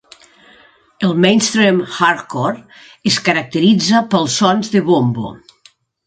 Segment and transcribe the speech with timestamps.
[1.07, 2.63] El mainstream hardcore
[3.11, 5.35] es caracteritza pels sons de bombo.